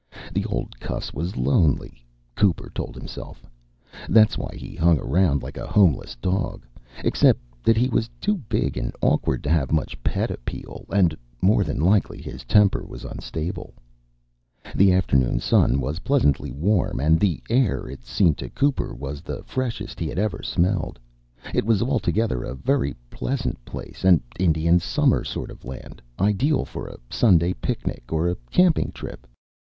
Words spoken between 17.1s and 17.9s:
the air,